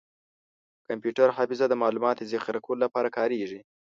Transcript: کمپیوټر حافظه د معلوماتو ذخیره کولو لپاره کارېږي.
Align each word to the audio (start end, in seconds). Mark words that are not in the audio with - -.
کمپیوټر 0.87 1.27
حافظه 1.37 1.65
د 1.69 1.73
معلوماتو 1.81 2.29
ذخیره 2.33 2.59
کولو 2.65 2.81
لپاره 2.85 3.13
کارېږي. 3.17 3.59